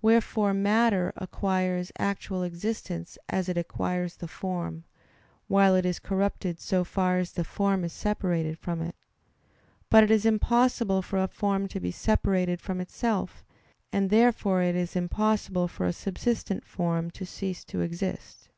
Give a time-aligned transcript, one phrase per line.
[0.00, 4.84] Wherefore matter acquires actual existence as it acquires the form;
[5.48, 8.94] while it is corrupted so far as the form is separated from it.
[9.90, 13.44] But it is impossible for a form to be separated from itself;
[13.92, 18.48] and therefore it is impossible for a subsistent form to cease to exist.